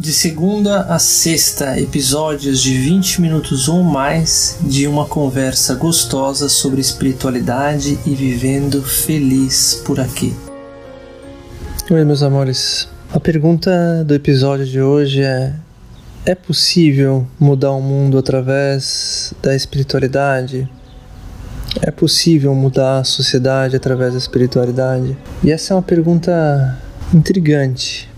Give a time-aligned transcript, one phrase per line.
[0.00, 6.80] De segunda a sexta, episódios de 20 minutos ou mais de uma conversa gostosa sobre
[6.80, 10.34] espiritualidade e vivendo feliz por aqui.
[11.90, 12.88] Oi, meus amores.
[13.12, 15.52] A pergunta do episódio de hoje é:
[16.24, 20.66] é possível mudar o mundo através da espiritualidade?
[21.82, 25.14] É possível mudar a sociedade através da espiritualidade?
[25.44, 26.80] E essa é uma pergunta
[27.12, 28.09] intrigante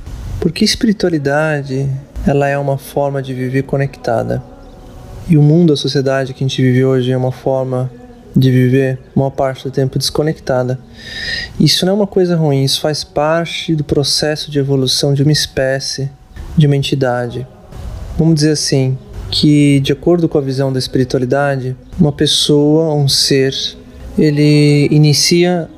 [0.43, 1.89] porque espiritualidade,
[2.27, 4.43] ela é uma forma de viver conectada.
[5.29, 7.89] E o mundo, a sociedade que a gente vive hoje é uma forma
[8.35, 10.81] de viver uma parte do tempo desconectada.
[11.61, 15.31] Isso não é uma coisa ruim, isso faz parte do processo de evolução de uma
[15.31, 16.11] espécie,
[16.57, 17.47] de uma entidade.
[18.19, 18.99] Vamos dizer assim,
[19.31, 23.55] que de acordo com a visão da espiritualidade, uma pessoa, um ser,
[24.19, 25.71] ele inicia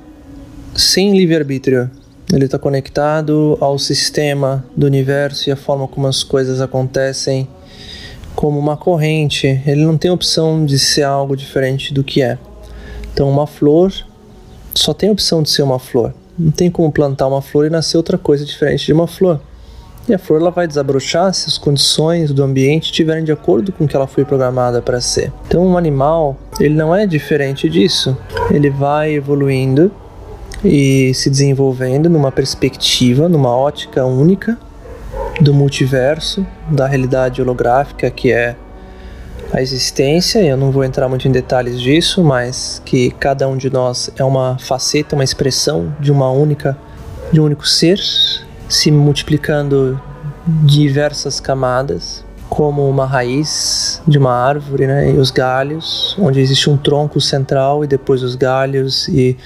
[0.75, 1.91] sem livre-arbítrio
[2.33, 7.48] ele está conectado ao sistema do universo e a forma como as coisas acontecem
[8.34, 9.60] como uma corrente.
[9.66, 12.39] Ele não tem opção de ser algo diferente do que é.
[13.12, 13.92] Então, uma flor
[14.75, 16.12] só tem opção de ser uma flor.
[16.36, 19.41] Não tem como plantar uma flor e nascer outra coisa diferente de uma flor.
[20.09, 23.84] E a flor ela vai desabrochar se as condições do ambiente estiverem de acordo com
[23.84, 25.33] o que ela foi programada para ser.
[25.47, 28.16] Então, um animal, ele não é diferente disso.
[28.50, 29.91] Ele vai evoluindo
[30.65, 34.59] e se desenvolvendo numa perspectiva, numa ótica única
[35.41, 38.56] do multiverso, da realidade holográfica que é
[39.53, 40.41] a existência.
[40.41, 44.25] Eu não vou entrar muito em detalhes disso, mas que cada um de nós é
[44.25, 46.77] uma faceta, uma expressão de uma única,
[47.33, 48.01] de um único ser,
[48.69, 50.01] se multiplicando
[50.47, 52.23] diversas camadas
[52.55, 55.10] como uma raiz de uma árvore, né?
[55.10, 59.36] E os galhos, onde existe um tronco central e depois os galhos e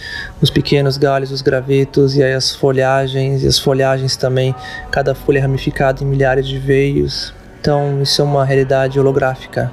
[0.43, 4.55] os pequenos galhos, os gravetos e aí as folhagens e as folhagens também,
[4.91, 7.33] cada folha ramificada em milhares de veios.
[7.59, 9.73] Então isso é uma realidade holográfica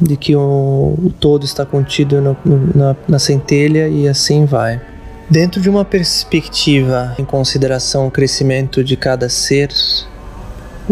[0.00, 2.36] de que o, o todo está contido no,
[2.74, 4.80] na, na centelha e assim vai.
[5.30, 9.70] Dentro de uma perspectiva em consideração o crescimento de cada ser,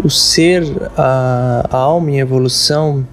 [0.01, 0.63] o ser,
[0.97, 3.05] a, a alma em evolução,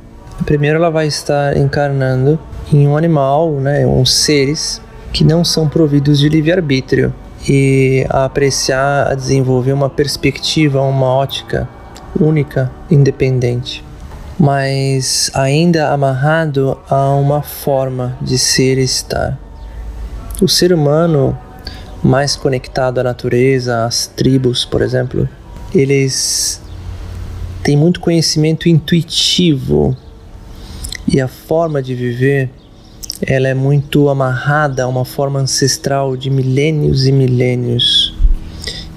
[0.45, 2.39] primeiro ela vai estar encarnando
[2.73, 4.81] em um animal, né, uns seres
[5.13, 7.13] que não são providos de livre-arbítrio
[7.49, 11.69] e a apreciar, a desenvolver uma perspectiva, uma ótica
[12.19, 13.85] única, independente,
[14.39, 19.39] mas ainda amarrado a uma forma de ser e estar.
[20.41, 21.37] O ser humano
[22.03, 25.29] mais conectado à natureza, às tribos, por exemplo,
[25.75, 26.61] eles
[27.71, 29.97] tem muito conhecimento intuitivo
[31.07, 32.51] e a forma de viver
[33.23, 38.13] ela é muito amarrada a uma forma ancestral de milênios e milênios.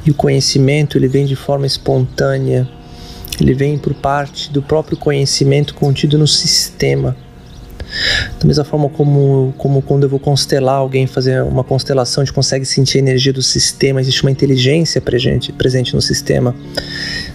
[0.03, 2.67] E o conhecimento ele vem de forma espontânea,
[3.39, 7.15] ele vem por parte do próprio conhecimento contido no sistema.
[8.39, 12.33] Da mesma forma como, como quando eu vou constelar alguém, fazer uma constelação, a gente
[12.33, 16.55] consegue sentir a energia do sistema, existe uma inteligência presente, presente no sistema.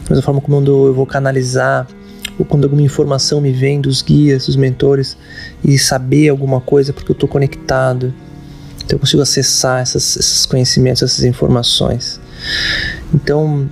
[0.08, 1.86] Da mesma forma como eu vou canalizar
[2.38, 5.16] ou quando alguma informação me vem dos guias, dos mentores
[5.62, 8.14] e saber alguma coisa porque eu estou conectado.
[8.84, 12.18] Então eu consigo acessar essas, esses conhecimentos, essas informações.
[13.12, 13.68] Então,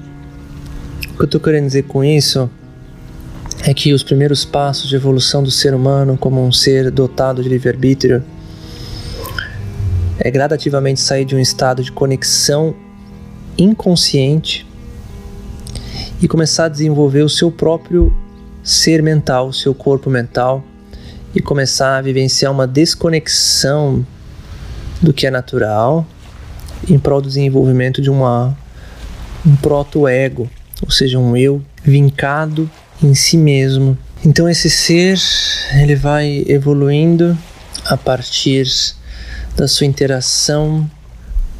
[1.09, 2.51] o que eu estou querendo dizer com isso
[3.63, 7.49] é que os primeiros passos de evolução do ser humano como um ser dotado de
[7.49, 8.23] livre-arbítrio
[10.19, 12.75] é gradativamente sair de um estado de conexão
[13.57, 14.66] inconsciente
[16.21, 18.15] e começar a desenvolver o seu próprio
[18.63, 20.65] ser mental, o seu corpo mental
[21.35, 24.05] e começar a vivenciar uma desconexão
[25.01, 26.07] do que é natural
[26.89, 28.57] em prol do desenvolvimento de uma
[29.45, 30.51] um proto-ego,
[30.83, 32.69] ou seja, um eu vincado
[33.01, 33.97] em si mesmo.
[34.25, 35.17] Então esse ser
[35.75, 37.39] ele vai evoluindo
[37.85, 38.67] a partir
[39.57, 40.91] da sua interação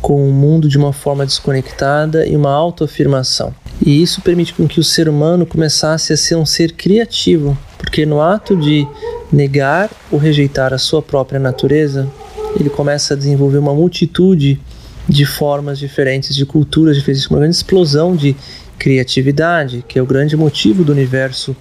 [0.03, 3.55] com o mundo de uma forma desconectada e uma autoafirmação.
[3.85, 8.07] E isso permite com que o ser humano começasse a ser um ser criativo, porque
[8.07, 8.87] no ato de
[9.33, 12.11] negar ou rejeitar a sua própria natureza,
[12.59, 14.61] ele começa a desenvolver uma multitude
[15.09, 18.35] de formas diferentes, de culturas diferentes, uma grande explosão de
[18.79, 21.55] criatividade, que é o grande motivo do universo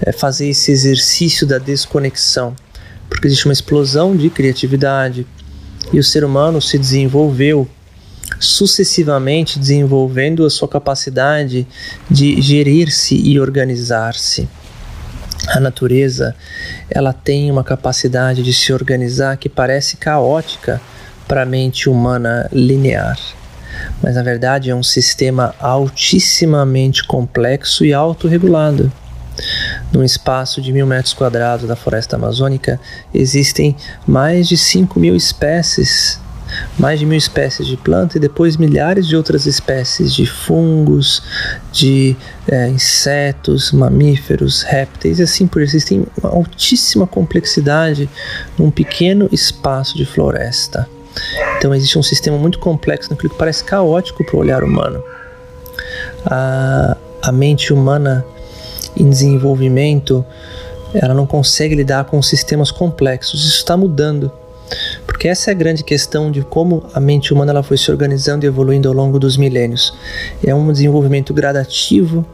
[0.00, 2.54] é fazer esse exercício da desconexão,
[3.08, 5.26] porque existe uma explosão de criatividade
[5.92, 7.66] e o ser humano se desenvolveu
[8.38, 11.66] sucessivamente desenvolvendo a sua capacidade
[12.10, 14.48] de gerir-se e organizar-se.
[15.48, 16.34] A natureza,
[16.90, 20.80] ela tem uma capacidade de se organizar que parece caótica
[21.26, 23.18] para a mente humana linear.
[24.02, 28.90] mas na verdade é um sistema altissimamente complexo e autorregulado.
[29.92, 32.80] Num espaço de mil metros quadrados da floresta amazônica
[33.14, 33.76] existem
[34.06, 36.18] mais de 5 mil espécies
[36.78, 41.22] mais de mil espécies de planta e depois milhares de outras espécies de fungos,
[41.72, 42.16] de
[42.46, 48.08] é, insetos, mamíferos, répteis e assim por existem uma altíssima complexidade
[48.58, 50.88] num pequeno espaço de floresta.
[51.56, 55.02] Então existe um sistema muito complexo naquilo que parece caótico para o olhar humano.
[56.24, 58.24] A, a mente humana
[58.96, 60.24] em desenvolvimento
[60.94, 63.44] ela não consegue lidar com sistemas complexos.
[63.44, 64.30] Isso está mudando.
[65.18, 68.44] Porque essa é a grande questão de como a mente humana ela foi se organizando
[68.44, 69.92] e evoluindo ao longo dos milênios.
[70.46, 72.24] É um desenvolvimento gradativo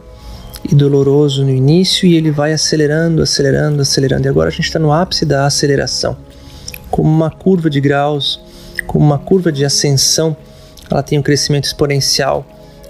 [0.63, 4.27] e doloroso no início e ele vai acelerando, acelerando, acelerando.
[4.27, 6.15] E agora a gente está no ápice da aceleração.
[6.91, 8.39] Como uma curva de graus,
[8.85, 10.37] como uma curva de ascensão,
[10.87, 12.45] ela tem um crescimento exponencial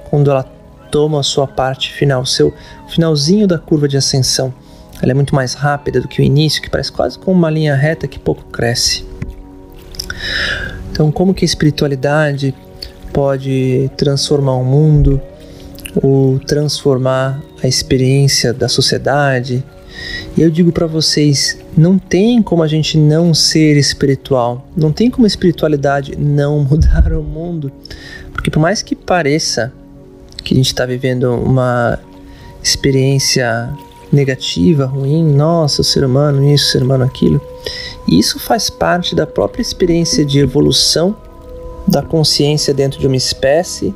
[0.09, 0.43] quando ela
[0.91, 2.53] toma a sua parte final, o seu
[2.89, 4.53] finalzinho da curva de ascensão.
[5.01, 7.73] Ela é muito mais rápida do que o início, que parece quase como uma linha
[7.75, 9.14] reta que pouco cresce.
[10.91, 12.53] Então, como que a espiritualidade
[13.13, 15.21] pode transformar o mundo
[16.01, 19.63] ou transformar a experiência da sociedade?
[20.37, 25.09] E eu digo para vocês, não tem como a gente não ser espiritual, não tem
[25.09, 27.71] como a espiritualidade não mudar o mundo,
[28.33, 29.71] porque por mais que pareça
[30.43, 31.97] que a gente está vivendo uma
[32.61, 33.69] experiência
[34.11, 37.41] negativa, ruim, nossa, o ser humano isso, o ser humano aquilo,
[38.07, 41.15] isso faz parte da própria experiência de evolução
[41.87, 43.95] da consciência dentro de uma espécie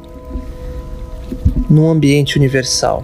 [1.69, 3.03] num ambiente universal.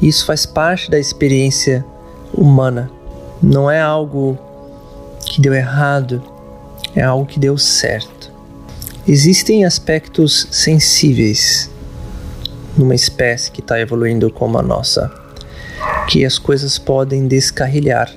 [0.00, 1.84] Isso faz parte da experiência
[2.32, 2.90] humana.
[3.42, 4.38] Não é algo
[5.24, 6.22] que deu errado,
[6.94, 8.32] é algo que deu certo.
[9.06, 11.70] Existem aspectos sensíveis
[12.76, 15.12] numa espécie que está evoluindo como a nossa,
[16.08, 18.10] que as coisas podem descarrilhar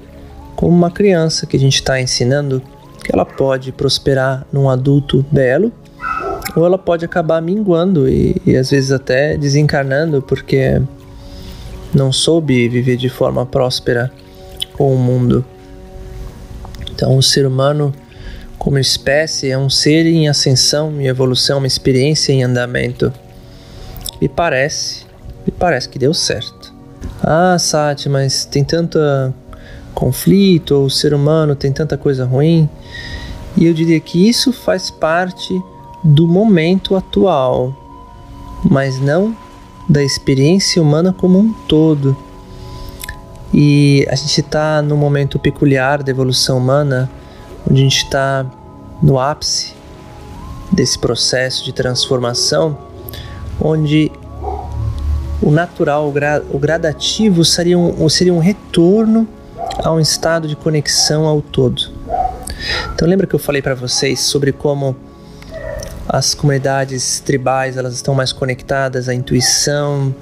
[0.55, 2.61] como uma criança que a gente está ensinando
[3.03, 5.71] que ela pode prosperar num adulto belo
[6.55, 10.81] ou ela pode acabar minguando e, e às vezes até desencarnando porque
[11.93, 14.11] não soube viver de forma próspera
[14.73, 15.45] com o mundo.
[16.91, 17.93] Então, o ser humano,
[18.57, 23.11] como espécie, é um ser em ascensão, em evolução, uma experiência em andamento.
[24.21, 25.05] Me parece,
[25.45, 26.73] me parece que deu certo.
[27.21, 29.33] Ah, Sati, mas tem tanta
[29.95, 32.69] conflito, ou o ser humano tem tanta coisa ruim.
[33.57, 35.63] E eu diria que isso faz parte
[36.03, 37.73] do momento atual,
[38.69, 39.35] mas não
[39.89, 42.15] da experiência humana como um todo.
[43.53, 47.09] E a gente está num momento peculiar da evolução humana,
[47.69, 48.45] onde a gente está
[49.01, 49.73] no ápice
[50.71, 52.77] desse processo de transformação,
[53.61, 54.11] onde
[55.41, 59.27] o natural, o, gra o gradativo seria um, seria um retorno
[59.83, 61.91] a um estado de conexão ao todo.
[62.93, 64.95] Então lembra que eu falei para vocês sobre como
[66.07, 70.13] as comunidades tribais elas estão mais conectadas à intuição,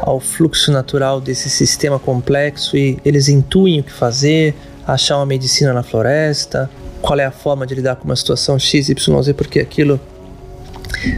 [0.00, 4.54] ao fluxo natural desse sistema complexo e eles intuem o que fazer,
[4.86, 6.70] achar uma medicina na floresta,
[7.00, 10.00] qual é a forma de lidar com uma situação X, Y, Z, porque aquilo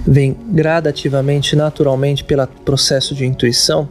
[0.06, 3.88] vem gradativamente, naturalmente, pelo processo de intuição.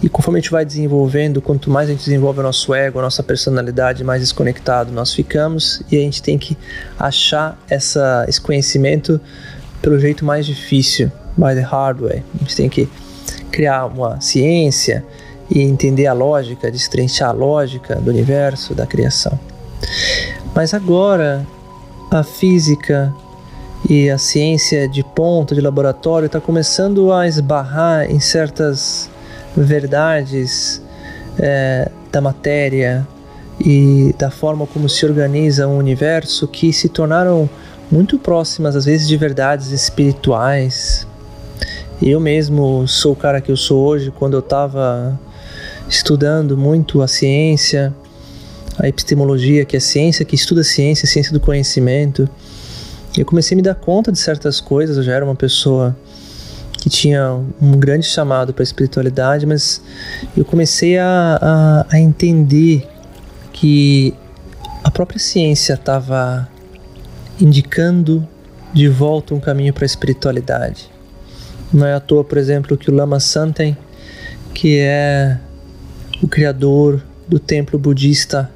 [0.00, 3.02] E conforme a gente vai desenvolvendo, quanto mais a gente desenvolve o nosso ego, a
[3.02, 5.82] nossa personalidade, mais desconectado nós ficamos.
[5.90, 6.56] E a gente tem que
[6.96, 9.20] achar essa, esse conhecimento
[9.82, 12.22] pelo jeito mais difícil, by the hard way.
[12.36, 12.88] A gente tem que
[13.50, 15.04] criar uma ciência
[15.50, 19.38] e entender a lógica, destrinchar a lógica do universo, da criação.
[20.54, 21.44] Mas agora
[22.10, 23.12] a física
[23.88, 29.10] e a ciência de ponta, de laboratório, está começando a esbarrar em certas
[29.62, 30.82] verdades
[31.38, 33.06] é, da matéria
[33.60, 37.48] e da forma como se organiza o universo que se tornaram
[37.90, 41.06] muito próximas, às vezes, de verdades espirituais.
[42.00, 45.18] Eu mesmo sou o cara que eu sou hoje quando eu estava
[45.88, 47.92] estudando muito a ciência,
[48.78, 52.28] a epistemologia, que é a ciência que estuda a ciência, a ciência do conhecimento.
[53.16, 55.96] Eu comecei a me dar conta de certas coisas, eu já era uma pessoa
[56.88, 59.82] que tinha um grande chamado para a espiritualidade, mas
[60.34, 62.88] eu comecei a, a, a entender
[63.52, 64.14] que
[64.82, 66.48] a própria ciência estava
[67.38, 68.26] indicando
[68.72, 70.90] de volta um caminho para a espiritualidade.
[71.72, 73.76] Não é à toa, por exemplo, que o Lama Santen,
[74.54, 75.38] que é
[76.22, 78.50] o criador do templo budista,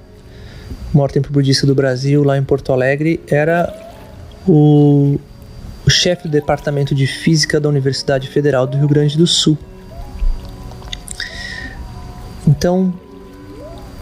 [0.92, 3.70] o maior templo budista do Brasil, lá em Porto Alegre, era
[4.48, 5.18] o,
[5.92, 9.56] chefe do Departamento de Física da Universidade Federal do Rio Grande do Sul.
[12.48, 12.92] Então,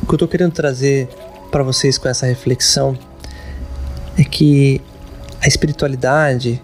[0.03, 1.09] o que eu estou querendo trazer
[1.51, 2.97] para vocês com essa reflexão
[4.17, 4.81] é que
[5.43, 6.63] a espiritualidade,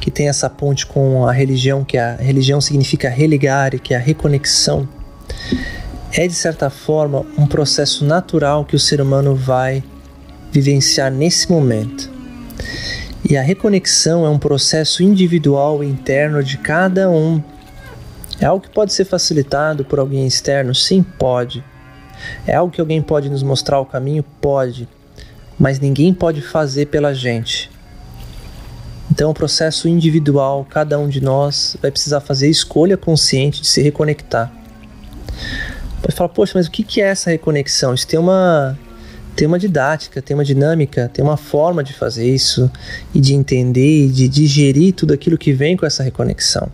[0.00, 4.00] que tem essa ponte com a religião, que a religião significa religar, que é a
[4.00, 4.88] reconexão,
[6.12, 9.84] é de certa forma um processo natural que o ser humano vai
[10.50, 12.15] vivenciar nesse momento.
[13.24, 17.42] E a reconexão é um processo individual interno de cada um.
[18.40, 20.74] É algo que pode ser facilitado por alguém externo?
[20.74, 21.64] Sim, pode.
[22.46, 24.22] É algo que alguém pode nos mostrar o caminho?
[24.40, 24.88] Pode.
[25.58, 27.70] Mas ninguém pode fazer pela gente.
[29.10, 33.66] Então, é um processo individual, cada um de nós vai precisar fazer escolha consciente de
[33.66, 34.52] se reconectar.
[36.02, 37.94] Pode falar, poxa, mas o que é essa reconexão?
[37.94, 38.78] Isso tem uma,
[39.36, 42.70] tem uma didática, tem uma dinâmica, tem uma forma de fazer isso
[43.14, 46.72] e de entender e de digerir tudo aquilo que vem com essa reconexão.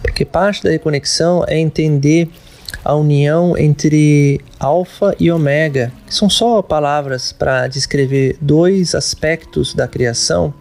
[0.00, 2.30] Porque parte da reconexão é entender
[2.84, 9.88] a união entre alfa e ômega, que são só palavras para descrever dois aspectos da
[9.88, 10.54] criação,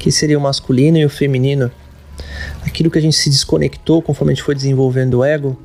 [0.00, 1.70] que seria o masculino e o feminino.
[2.66, 5.56] Aquilo que a gente se desconectou conforme a gente foi desenvolvendo o ego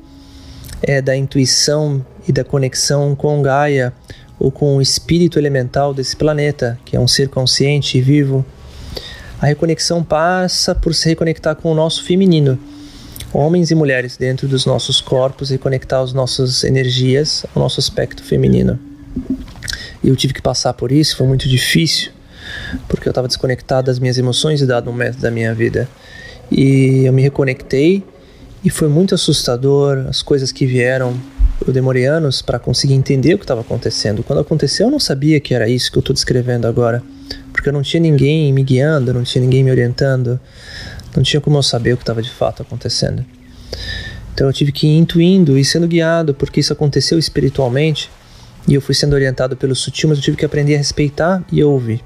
[0.80, 3.92] é da intuição e da conexão com Gaia
[4.38, 8.44] ou com o espírito elemental desse planeta, que é um ser consciente e vivo.
[9.40, 12.58] A reconexão passa por se reconectar com o nosso feminino,
[13.32, 18.22] homens e mulheres dentro dos nossos corpos e conectar as nossas energias ao nosso aspecto
[18.22, 18.78] feminino.
[20.02, 22.12] E eu tive que passar por isso, foi muito difícil,
[22.88, 25.88] porque eu estava desconectado das minhas emoções em dado momento da minha vida.
[26.50, 28.04] E eu me reconectei
[28.64, 31.14] e foi muito assustador as coisas que vieram.
[31.66, 34.22] Eu demorei anos para conseguir entender o que estava acontecendo.
[34.22, 37.02] Quando aconteceu, eu não sabia que era isso que eu estou descrevendo agora,
[37.52, 40.40] porque eu não tinha ninguém me guiando, não tinha ninguém me orientando.
[41.16, 43.24] Não tinha como eu saber o que estava de fato acontecendo.
[44.34, 48.10] Então eu tive que ir intuindo e sendo guiado, porque isso aconteceu espiritualmente
[48.66, 51.62] e eu fui sendo orientado pelo sutil, mas eu tive que aprender a respeitar e
[51.62, 52.02] ouvir.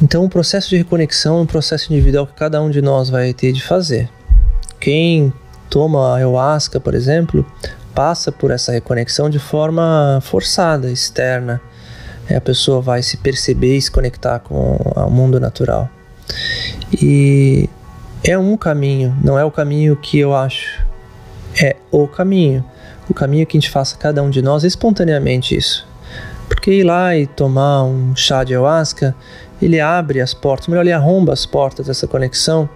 [0.00, 3.32] Então o processo de reconexão é um processo individual que cada um de nós vai
[3.32, 4.08] ter de fazer.
[4.78, 5.32] Quem
[5.70, 7.44] toma ayahuasca, por exemplo,
[7.94, 11.60] passa por essa reconexão de forma forçada, externa.
[12.34, 15.88] A pessoa vai se perceber e se conectar com o mundo natural.
[16.92, 17.68] E
[18.22, 20.84] é um caminho, não é o caminho que eu acho,
[21.60, 22.64] é o caminho.
[23.08, 25.86] O caminho que a gente faça cada um de nós espontaneamente isso.
[26.48, 29.14] Porque ir lá e tomar um chá de ayahuasca,
[29.60, 32.68] ele abre as portas, melhor, ele arromba as portas dessa conexão,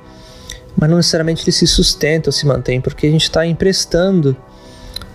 [0.78, 4.36] mas não necessariamente ele se sustenta ou se mantém, porque a gente está emprestando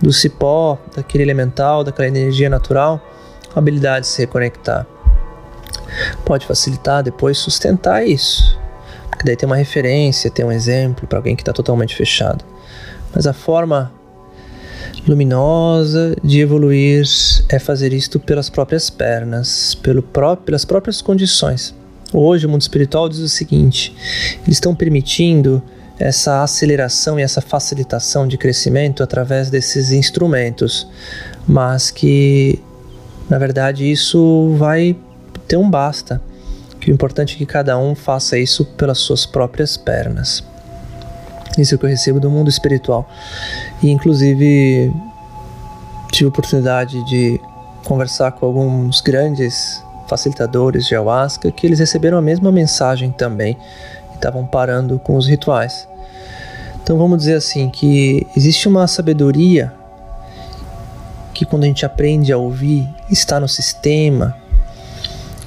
[0.00, 3.00] do cipó, daquele elemental, daquela energia natural,
[3.54, 4.86] a habilidade de se reconectar
[6.24, 8.58] pode facilitar depois sustentar isso.
[9.08, 12.44] Porque daí tem uma referência, tem um exemplo para alguém que está totalmente fechado.
[13.14, 13.92] Mas a forma
[15.06, 17.04] luminosa de evoluir
[17.48, 20.02] é fazer isto pelas próprias pernas, pelo
[20.44, 21.74] pelas próprias condições.
[22.16, 23.92] Hoje o mundo espiritual diz o seguinte:
[24.44, 25.60] eles estão permitindo
[25.98, 30.86] essa aceleração e essa facilitação de crescimento através desses instrumentos,
[31.44, 32.62] mas que
[33.28, 34.96] na verdade isso vai
[35.48, 36.22] ter um basta.
[36.80, 40.44] Que o importante é que cada um faça isso pelas suas próprias pernas.
[41.58, 43.10] Isso é o que eu recebo do mundo espiritual.
[43.82, 44.92] E inclusive
[46.12, 47.40] tive a oportunidade de
[47.84, 49.83] conversar com alguns grandes
[50.14, 53.56] facilitadores de ayahuasca que eles receberam a mesma mensagem também
[54.12, 55.88] e estavam parando com os rituais.
[56.82, 59.72] Então vamos dizer assim que existe uma sabedoria
[61.32, 64.36] que quando a gente aprende a ouvir está no sistema,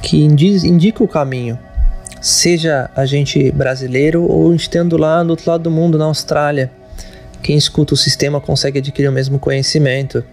[0.02, 1.58] que indica o caminho,
[2.20, 6.70] seja a gente brasileiro ou estando lá do outro lado do mundo, na Austrália.
[7.42, 10.24] Quem escuta o sistema consegue adquirir o mesmo conhecimento.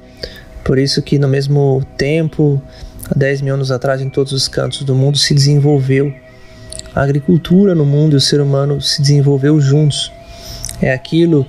[0.65, 2.61] Por isso que no mesmo tempo,
[3.11, 6.15] há 10 mil anos atrás, em todos os cantos do mundo se desenvolveu
[6.95, 10.13] a agricultura no mundo e o ser humano se desenvolveu juntos.
[10.81, 11.45] É aquilo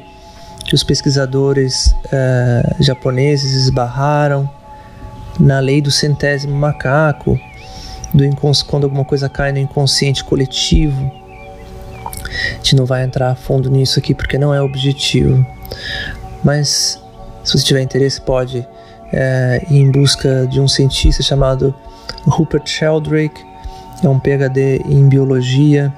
[0.66, 4.50] que os pesquisadores uh, japoneses esbarraram
[5.40, 7.40] na lei do centésimo macaco,
[8.14, 8.24] do
[8.66, 11.12] quando alguma coisa cai no inconsciente coletivo.
[12.52, 15.46] A gente não vai entrar a fundo nisso aqui porque não é objetivo.
[16.44, 17.00] Mas
[17.44, 18.66] se você tiver interesse, pode
[19.12, 21.74] é, em busca de um cientista chamado
[22.26, 23.44] Rupert Sheldrake.
[24.04, 25.94] É um PhD em biologia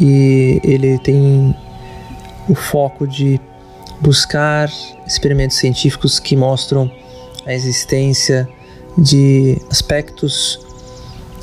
[0.00, 1.54] e ele tem
[2.48, 3.40] o foco de
[4.00, 4.70] buscar
[5.06, 6.90] experimentos científicos que mostram
[7.46, 8.48] a existência
[8.96, 10.60] de aspectos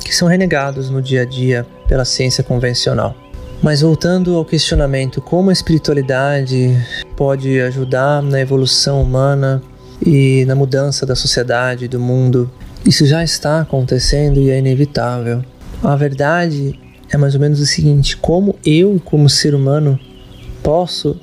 [0.04, 3.14] que são renegados no dia a dia pela ciência convencional.
[3.62, 6.76] Mas voltando ao questionamento, como a espiritualidade
[7.16, 9.62] pode ajudar na evolução humana
[10.04, 12.50] e na mudança da sociedade, do mundo?
[12.84, 15.44] Isso já está acontecendo e é inevitável.
[15.82, 16.78] A verdade
[17.10, 19.98] é mais ou menos o seguinte: como eu, como ser humano,
[20.62, 21.20] posso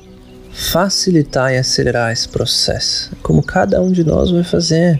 [0.51, 3.11] facilitar e acelerar esse processo?
[3.21, 4.99] Como cada um de nós vai fazer.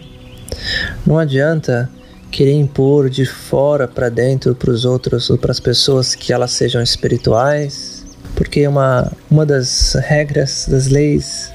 [1.06, 1.88] Não adianta
[2.30, 6.52] querer impor de fora para dentro para os outros ou para as pessoas que elas
[6.52, 8.04] sejam espirituais,
[8.36, 11.52] porque uma, uma das regras das leis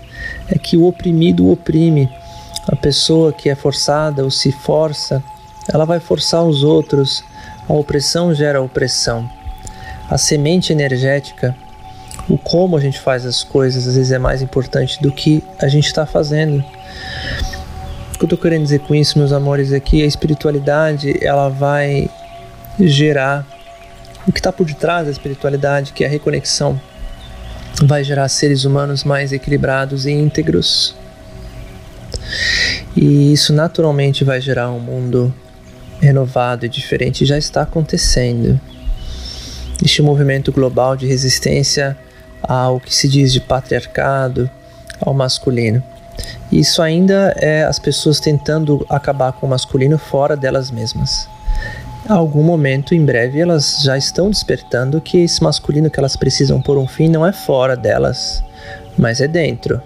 [0.49, 2.09] é que o oprimido oprime.
[2.67, 5.23] A pessoa que é forçada ou se força,
[5.71, 7.23] ela vai forçar os outros.
[7.67, 9.29] A opressão gera opressão.
[10.09, 11.55] A semente energética,
[12.29, 15.67] o como a gente faz as coisas, às vezes é mais importante do que a
[15.67, 16.63] gente está fazendo.
[18.13, 21.49] O que eu estou querendo dizer com isso, meus amores, é que a espiritualidade ela
[21.49, 22.09] vai
[22.79, 23.45] gerar
[24.27, 26.79] o que está por detrás da espiritualidade, que é a reconexão,
[27.83, 30.95] vai gerar seres humanos mais equilibrados e íntegros.
[32.95, 35.33] E isso naturalmente vai gerar um mundo
[35.99, 38.59] renovado e diferente, já está acontecendo.
[39.83, 41.97] Este movimento global de resistência
[42.41, 44.49] ao que se diz de patriarcado,
[45.01, 45.83] ao masculino.
[46.51, 51.27] Isso ainda é as pessoas tentando acabar com o masculino fora delas mesmas.
[52.07, 56.77] Algum momento, em breve, elas já estão despertando que esse masculino que elas precisam por
[56.77, 58.43] um fim não é fora delas,
[58.95, 59.81] mas é dentro.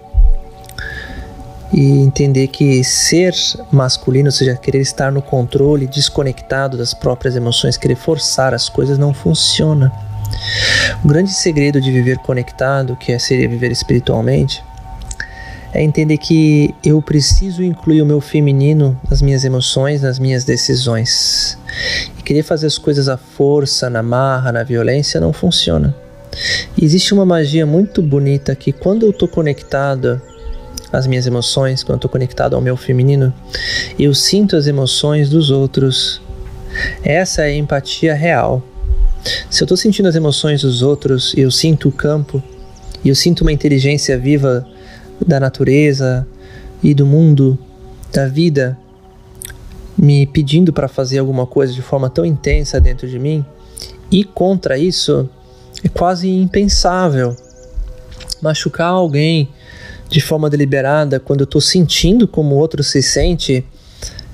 [1.71, 3.33] E entender que ser
[3.71, 8.97] masculino, ou seja, querer estar no controle, desconectado das próprias emoções, querer forçar as coisas,
[8.97, 9.89] não funciona.
[11.03, 14.61] O grande segredo de viver conectado, que é seria viver espiritualmente,
[15.73, 21.57] é entender que eu preciso incluir o meu feminino nas minhas emoções, nas minhas decisões.
[22.17, 25.95] E querer fazer as coisas à força, na marra, na violência não funciona.
[26.77, 30.21] E existe uma magia muito bonita que quando eu estou conectado
[30.91, 33.33] às minhas emoções, quando eu estou conectado ao meu feminino,
[33.97, 36.21] eu sinto as emoções dos outros.
[37.03, 38.63] Essa é a empatia real.
[39.49, 42.41] Se eu estou sentindo as emoções dos outros e eu sinto o campo,
[43.03, 44.65] e eu sinto uma inteligência viva
[45.25, 46.27] da natureza
[46.81, 47.57] e do mundo,
[48.13, 48.77] da vida,
[49.97, 53.45] me pedindo para fazer alguma coisa de forma tão intensa dentro de mim,
[54.11, 55.29] e contra isso
[55.83, 57.35] é quase impensável.
[58.41, 59.49] Machucar alguém
[60.09, 63.65] de forma deliberada quando eu estou sentindo como o outro se sente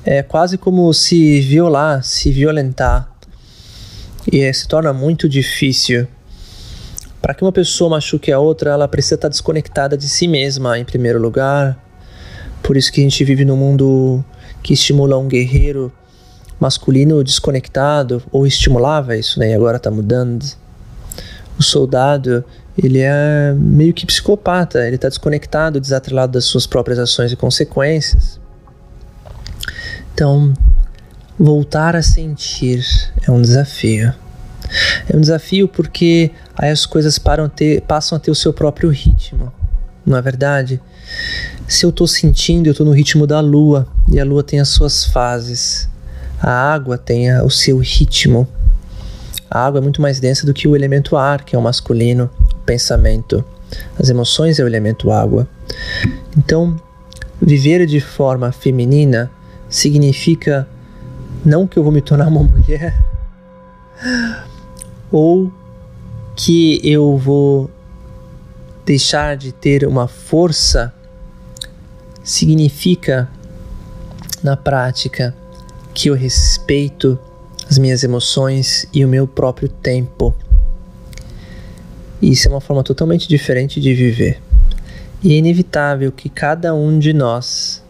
[0.05, 3.11] é quase como se violar, se violentar.
[4.31, 6.07] E é, se torna muito difícil.
[7.25, 10.85] Para que uma pessoa machuque a outra, ela precisa estar desconectada de si mesma, em
[10.85, 11.75] primeiro lugar.
[12.61, 14.23] Por isso que a gente vive num mundo
[14.61, 15.91] que estimula um guerreiro
[16.59, 19.49] masculino desconectado, ou estimulava isso, né?
[19.49, 20.45] E agora está mudando.
[21.57, 22.45] O soldado,
[22.77, 28.39] ele é meio que psicopata, ele está desconectado, desatrelado das suas próprias ações e consequências.
[30.13, 30.53] Então,
[31.39, 32.85] voltar a sentir
[33.27, 34.13] é um desafio.
[35.09, 37.19] É um desafio porque aí as coisas
[37.55, 39.51] ter, passam a ter o seu próprio ritmo,
[40.05, 40.81] não é verdade?
[41.67, 44.69] Se eu estou sentindo, eu estou no ritmo da lua e a lua tem as
[44.69, 45.89] suas fases.
[46.39, 48.47] A água tem o seu ritmo.
[49.49, 52.29] A água é muito mais densa do que o elemento ar, que é o masculino,
[52.53, 53.43] o pensamento.
[53.97, 55.47] As emoções é o elemento água.
[56.37, 56.75] Então,
[57.41, 59.31] viver de forma feminina
[59.69, 60.67] significa
[61.43, 62.95] não que eu vou me tornar uma mulher,
[65.15, 65.49] ou
[66.35, 67.71] que eu vou
[68.85, 70.93] deixar de ter uma força
[72.21, 73.29] significa
[74.43, 75.33] na prática
[75.93, 77.17] que eu respeito
[77.69, 80.35] as minhas emoções e o meu próprio tempo.
[82.21, 84.41] Isso é uma forma totalmente diferente de viver.
[85.23, 87.81] E é inevitável que cada um de nós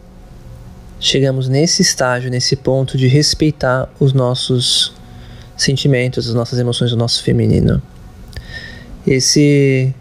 [1.00, 4.95] chegamos nesse estágio, nesse ponto de respeitar os nossos
[5.56, 7.80] sentimentos, as nossas emoções, o nosso feminino.
[9.06, 9.94] Esse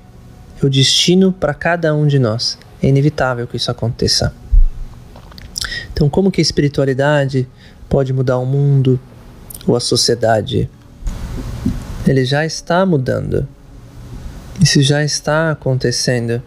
[0.62, 2.58] é o destino para cada um de nós.
[2.82, 4.34] É inevitável que isso aconteça.
[5.94, 7.48] Então, como que a espiritualidade
[7.88, 9.00] pode mudar o mundo
[9.66, 10.70] ou a sociedade?
[12.08, 13.48] Ele já está mudando.
[14.62, 16.42] Isso já está acontecendo.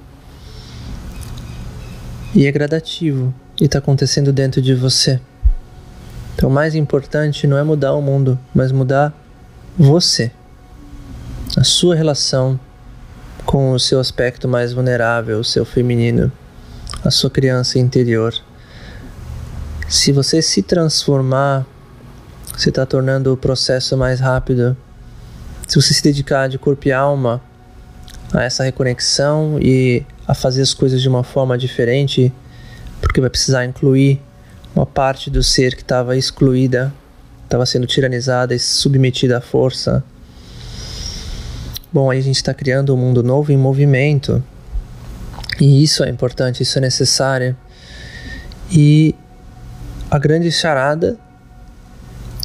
[2.35, 3.35] E é gradativo.
[3.61, 5.21] E está acontecendo dentro de você.
[6.39, 9.13] Então, o mais importante não é mudar o mundo, mas mudar
[9.77, 10.31] você.
[11.57, 12.61] A sua relação
[13.45, 16.31] com o seu aspecto mais vulnerável, o seu feminino,
[17.05, 18.33] a sua criança interior.
[19.89, 21.67] Se você se transformar,
[22.57, 24.77] você está tornando o processo mais rápido
[25.67, 27.43] se você se dedicar de corpo e alma
[28.33, 32.33] a essa reconexão e a fazer as coisas de uma forma diferente,
[33.01, 34.23] porque vai precisar incluir
[34.79, 36.95] uma parte do ser que estava excluída,
[37.43, 40.05] estava sendo tiranizada e submetida à força.
[41.93, 44.41] Bom, aí a gente está criando um mundo novo em movimento.
[45.61, 47.57] E isso é importante, isso é necessário.
[48.71, 49.17] E
[50.09, 51.19] a grande charada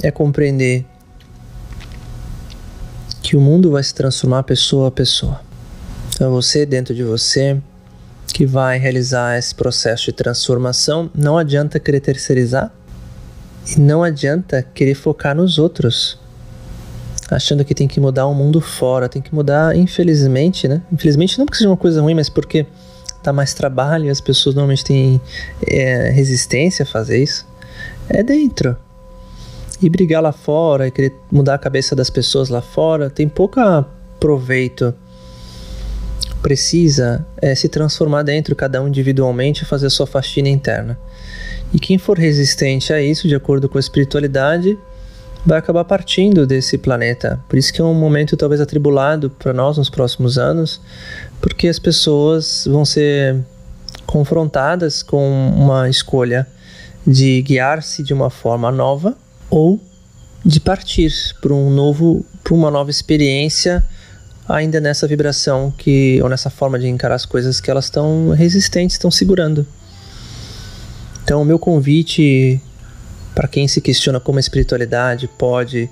[0.01, 0.83] é compreender
[3.21, 5.39] que o mundo vai se transformar pessoa a pessoa.
[6.15, 7.61] Então, você dentro de você
[8.33, 11.09] que vai realizar esse processo de transformação.
[11.13, 12.73] Não adianta querer terceirizar
[13.67, 16.19] e não adianta querer focar nos outros,
[17.29, 20.81] achando que tem que mudar o mundo fora, tem que mudar, infelizmente, né?
[20.91, 22.65] Infelizmente não porque seja uma coisa ruim, mas porque
[23.23, 25.21] dá mais trabalho e as pessoas normalmente têm
[25.65, 27.45] é, resistência a fazer isso.
[28.09, 28.75] É dentro.
[29.81, 33.59] E brigar lá fora e querer mudar a cabeça das pessoas lá fora tem pouco
[34.19, 34.93] proveito
[36.43, 40.99] precisa é, se transformar dentro, cada um individualmente, fazer a sua faxina interna.
[41.73, 44.77] E quem for resistente a isso, de acordo com a espiritualidade,
[45.45, 47.39] vai acabar partindo desse planeta.
[47.47, 50.81] Por isso que é um momento talvez atribulado para nós nos próximos anos,
[51.41, 53.39] porque as pessoas vão ser
[54.05, 56.45] confrontadas com uma escolha
[57.07, 59.17] de guiar-se de uma forma nova
[59.49, 59.79] ou
[60.45, 63.83] de partir para um novo, para uma nova experiência
[64.47, 68.95] ainda nessa vibração que ou nessa forma de encarar as coisas que elas estão resistentes,
[68.95, 69.65] estão segurando.
[71.23, 72.61] Então, o meu convite
[73.33, 75.89] para quem se questiona como a espiritualidade pode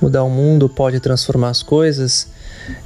[0.00, 2.28] mudar o mundo, pode transformar as coisas,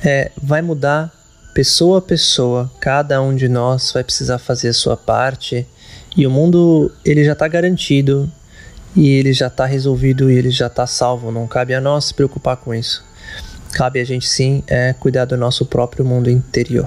[0.04, 1.12] é, vai mudar
[1.54, 2.70] pessoa a pessoa.
[2.78, 5.66] Cada um de nós vai precisar fazer a sua parte
[6.14, 8.30] e o mundo ele já está garantido
[8.94, 11.32] e ele já está resolvido e ele já está salvo.
[11.32, 13.05] Não cabe a nós se preocupar com isso
[13.72, 16.86] cabe a gente sim é cuidar do nosso próprio mundo interior.